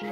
No 0.00 0.06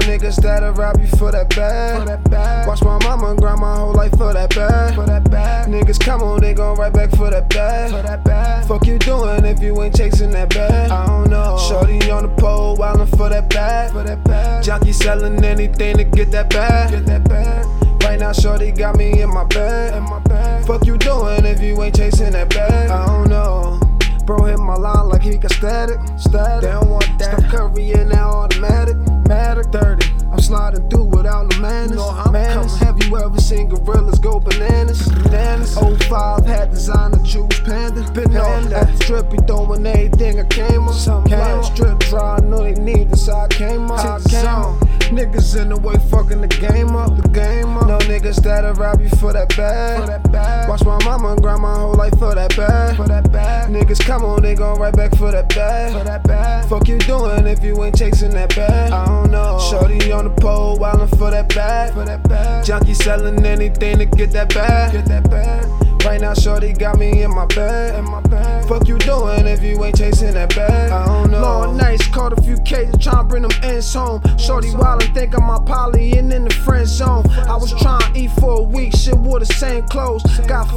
niggas 0.00 0.42
that'll 0.42 0.72
rob 0.72 0.98
you 0.98 1.06
for 1.06 1.30
that 1.30 1.54
bag. 1.54 2.00
For 2.00 2.04
that 2.06 2.28
bag. 2.28 2.66
Watch 2.66 2.82
my 2.82 2.98
mama 3.04 3.36
grind 3.36 3.60
my 3.60 3.76
whole 3.76 3.92
life 3.92 4.10
for 4.18 4.32
that 4.32 4.52
bag. 4.52 4.96
For 4.96 5.06
that 5.06 5.30
bag. 5.30 5.68
Niggas 5.68 6.00
come 6.00 6.22
on, 6.22 6.40
they 6.40 6.52
gon' 6.52 6.76
right 6.76 6.92
back 6.92 7.10
for 7.10 7.30
that 7.30 7.48
bag. 7.48 7.92
For 7.92 8.02
that 8.02 8.24
bag. 8.24 8.66
Fuck 8.66 8.86
you 8.86 8.98
doing 8.98 9.44
if 9.44 9.62
you 9.62 9.80
ain't 9.82 9.94
chasing 9.94 10.32
that 10.32 10.50
bag? 10.52 10.90
I 10.90 11.06
don't 11.06 11.30
know. 11.30 11.56
Shorty 11.68 12.10
on 12.10 12.24
the 12.24 12.42
pole, 12.42 12.76
wildin' 12.76 13.16
for 13.16 13.28
that 13.28 13.48
bag. 13.50 13.92
For 13.92 14.02
that 14.02 14.24
bag. 14.24 14.64
Junkie 14.64 14.92
selling 14.92 15.44
anything 15.44 15.96
to 15.98 16.04
get 16.04 16.32
that 16.32 16.50
bag. 16.50 17.81
Get 18.12 18.20
that 18.20 18.20
bag. 18.20 18.20
Right 18.20 18.20
now, 18.20 18.32
Shorty 18.32 18.72
got 18.72 18.96
me 18.96 19.22
in 19.22 19.28
my 19.30 19.44
bag. 19.44 19.94
In 19.94 20.02
my 20.04 20.18
bag. 20.20 20.66
Fuck 20.66 20.86
you 20.86 20.98
doing 20.98 21.44
if 21.44 21.60
you 21.60 21.82
ain't 21.82 21.96
chasing 21.96 22.32
that 22.32 22.50
bag? 22.50 22.90
I 22.90 23.06
don't 23.06 23.28
know. 23.28 23.80
Bro 24.24 24.44
hit 24.44 24.58
my 24.58 24.76
line 24.76 25.08
like 25.08 25.22
he 25.22 25.36
got 25.36 25.52
static. 25.52 25.98
Static. 26.16 26.62
They 26.62 26.72
don't 26.72 26.88
want 26.88 27.06
that. 27.18 27.38
Steph 27.38 27.50
Curry 27.50 27.90
in 27.92 28.10
that 28.10 28.18
automatic. 28.18 28.96
Matic 29.26 29.72
30. 29.72 30.06
I'm 30.30 30.40
sliding 30.40 30.88
through 30.88 31.04
without 31.04 31.50
no 31.50 31.58
manners. 31.58 31.96
know 31.96 32.08
I'm 32.08 32.32
manners. 32.32 32.76
Have 32.78 33.02
you 33.02 33.16
ever 33.16 33.38
seen 33.40 33.68
gorillas 33.68 34.18
go 34.20 34.38
bananas? 34.38 35.08
Bananas. 35.08 35.74
05 35.76 36.46
had 36.46 36.70
designer 36.70 37.18
juice 37.24 37.60
panda. 37.60 38.08
Been 38.12 38.36
on 38.36 38.70
that. 38.70 38.88
At 38.88 38.96
the 38.96 39.04
strip, 39.04 39.32
he 39.32 39.38
throwing 39.38 39.84
everything 39.86 40.38
I 40.38 40.44
came 40.44 40.82
on. 40.82 40.94
Something 40.94 41.32
Came 41.32 41.40
like-. 41.40 41.64
Strip 41.64 41.98
dry, 42.00 42.36
I 42.36 42.40
know 42.40 42.62
they 42.62 42.74
need 42.74 43.10
this, 43.10 43.26
so 43.26 43.32
I 43.32 43.48
came 43.48 43.90
on. 43.90 43.98
I 43.98 44.18
the 44.18 44.48
on. 44.48 44.78
Niggas 45.12 45.60
in 45.60 45.68
the 45.68 45.76
way 45.76 45.96
fucking 46.22 46.40
the 46.40 46.48
game 46.48 46.94
up. 46.96 47.16
The 47.16 47.28
game 47.28 47.76
up. 47.76 47.88
No 47.88 47.98
niggas 47.98 48.42
that'll 48.42 48.74
rob 48.74 49.00
you 49.00 49.08
for 49.10 49.32
that 49.32 49.48
bag. 49.56 50.00
For 50.00 50.06
that 50.06 50.32
bag. 50.32 50.68
Watch 50.68 50.84
my 50.84 50.98
mama 51.04 51.36
grind 51.40 51.62
my 51.62 51.74
whole 51.74 51.94
life 51.94 52.16
for 52.18 52.34
that 52.34 52.56
bag. 52.56 52.96
For 52.96 53.08
that 53.08 53.30
bag. 53.32 53.70
Niggas 53.70 54.04
come 54.04 54.24
on, 54.24 54.42
they 54.42 54.54
gon' 54.54 54.78
right 54.78 54.94
back 54.94 55.16
for 55.16 55.30
that 55.32 55.48
bag. 55.48 55.92
For 55.92 56.04
that 56.04 56.24
bag. 56.24 56.68
Fuck 56.68 56.88
you 56.88 56.98
doing 56.98 57.46
if 57.46 57.62
you 57.62 57.82
ain't 57.82 57.96
chasing 57.96 58.30
that 58.32 58.54
bag? 58.54 58.92
I 58.92 59.06
don't 59.06 59.30
know. 59.30 59.58
Shorty 59.70 60.12
on 60.12 60.24
the 60.24 60.40
pole, 60.40 60.78
wildin' 60.78 61.08
for 61.18 61.30
that 61.30 61.48
bag. 61.54 61.94
For 61.94 62.04
that 62.04 62.28
bag. 62.28 62.64
Junkie 62.64 62.94
selling 62.94 63.44
anything 63.44 63.98
to 63.98 64.06
get 64.06 64.32
that 64.32 64.54
bag. 64.54 64.92
Get 64.92 65.06
that 65.06 65.28
bag. 65.30 65.66
Right 66.04 66.20
now, 66.20 66.34
Shorty 66.34 66.72
got 66.72 66.98
me 66.98 67.22
in 67.22 67.30
my 67.30 67.46
bag. 67.46 67.96
In 67.96 68.04
my 68.04 68.20
bag. 68.22 68.68
Fuck 68.68 68.88
you 68.88 68.98
doing 68.98 69.46
if 69.46 69.62
you 69.62 69.84
ain't 69.84 69.96
chasing 69.96 70.34
that 70.34 70.54
bag? 70.54 70.90
I 70.90 71.06
don't 71.06 71.30
know. 71.30 71.40
Long 71.40 71.76
nights, 71.76 72.06
caught 72.08 72.36
a 72.36 72.42
few 72.42 72.56
cases, 72.62 72.96
tryna 72.96 73.28
bring 73.28 73.42
them 73.42 73.52
ends 73.62 73.94
home. 73.94 74.20
Shorty 74.36 74.70
wildin', 74.70 75.14
think 75.14 75.34
I'm 75.36 75.44
my 75.44 75.58
poly 75.64 75.81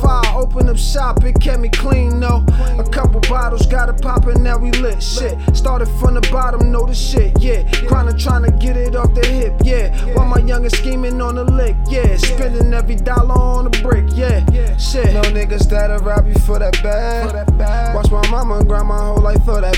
fire, 0.02 0.24
open 0.36 0.70
up 0.70 0.78
shop, 0.78 1.24
it 1.24 1.40
kept 1.40 1.60
me 1.60 1.70
clean 1.70 2.20
though. 2.20 2.44
A 2.78 2.84
couple 2.90 3.20
bottles, 3.22 3.66
got 3.66 3.90
it 3.90 4.02
poppin', 4.02 4.44
now 4.44 4.58
we 4.58 4.72
lit. 4.72 5.02
Shit, 5.02 5.38
started 5.56 5.88
from 6.00 6.16
the 6.16 6.22
bottom, 6.32 6.72
know 6.72 6.86
the 6.86 6.94
shit, 6.94 7.34
yeah. 7.40 7.64
Grindin', 7.88 8.18
tryna 8.18 8.60
get 8.60 8.78
it 8.78 8.96
off 8.96 9.14
the 9.14 9.26
hip, 9.26 9.54
yeah. 9.64 9.90
While 10.14 10.28
my 10.28 10.40
youngest 10.40 10.78
scheming 10.78 11.22
on 11.22 11.36
the 11.36 11.44
lick, 11.44 11.76
yeah. 11.90 12.18
Spending 12.18 12.74
every 12.74 12.96
dollar 12.96 13.34
on 13.34 13.68
a 13.68 13.70
brick, 13.82 14.06
yeah. 14.14 14.46
Shit, 14.78 15.14
no 15.14 15.22
niggas 15.22 15.70
that'll 15.70 16.00
rob 16.00 16.28
you 16.28 16.36
for 16.46 16.60
that 16.60 16.74
bag. 16.84 17.28
For 17.28 17.34
that 17.34 17.58
bag. 17.58 17.96
Watch 17.96 18.12
my 18.12 18.28
mama 18.30 18.64
grind 18.64 18.88
my 18.88 18.98
whole 18.98 19.22
life 19.22 19.44
for 19.46 19.62
that 19.62 19.75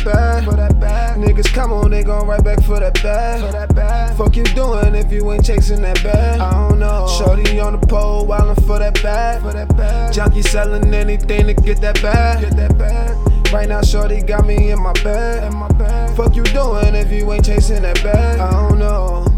Niggas 1.17 1.51
come 1.53 1.73
on, 1.73 1.89
they 1.89 2.03
gon' 2.03 2.27
right 2.27 2.43
back 2.43 2.61
for 2.63 2.79
that 2.79 2.93
bag. 3.01 3.41
For 3.41 3.51
that 3.51 3.73
bag. 3.73 4.15
Fuck 4.17 4.35
you 4.35 4.43
doing 4.43 4.95
if 4.95 5.11
you 5.11 5.31
ain't 5.31 5.43
chasing 5.43 5.81
that 5.81 6.01
bag? 6.03 6.39
I 6.39 6.69
don't 6.69 6.79
know. 6.79 7.07
Shorty 7.17 7.59
on 7.59 7.79
the 7.79 7.87
pole, 7.87 8.27
wildin' 8.27 8.65
for 8.67 8.79
that 8.79 9.01
bag. 9.01 9.41
For 9.41 9.51
that 9.51 9.75
bag. 9.75 10.13
Junkie 10.13 10.43
selling 10.43 10.93
anything 10.93 11.47
to 11.47 11.53
get 11.53 11.81
that 11.81 12.01
bag. 12.01 12.41
Get 12.41 12.55
that 12.57 12.77
bag. 12.77 13.51
Right 13.51 13.67
now, 13.67 13.81
Shorty 13.81 14.21
got 14.21 14.45
me 14.45 14.71
in 14.71 14.79
my 14.81 14.93
bag. 15.03 15.51
In 15.51 15.57
my 15.57 15.69
bag. 15.69 16.15
Fuck 16.15 16.35
you 16.35 16.43
doing 16.43 16.95
if 16.95 17.11
you 17.11 17.31
ain't 17.31 17.45
chasing 17.45 17.81
that 17.81 18.01
bag? 18.03 18.39
I 18.39 18.51
don't 18.51 18.77
know. 18.77 19.36